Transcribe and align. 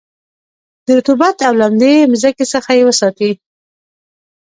د 0.85 0.87
رطوبت 0.97 1.37
او 1.47 1.53
لمدې 1.61 1.95
مځکې 2.11 2.45
څخه 2.53 2.71
یې 2.77 2.83
وساتی. 2.89 3.31